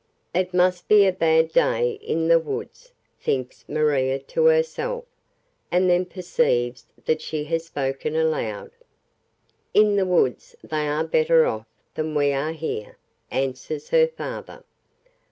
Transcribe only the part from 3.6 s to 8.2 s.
Maria to herself; and then perceives that she has spoken